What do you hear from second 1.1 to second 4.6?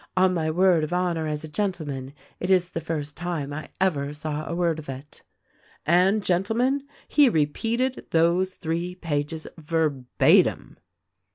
as a gentleman, it is the first time I ever saw a